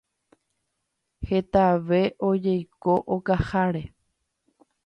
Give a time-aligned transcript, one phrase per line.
[1.27, 2.01] Hetave
[2.31, 3.83] ojeiko okaháre.